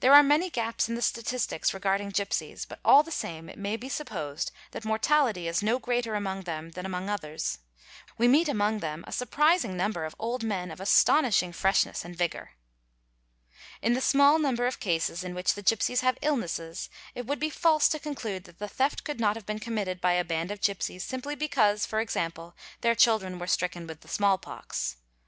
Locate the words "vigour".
12.16-12.54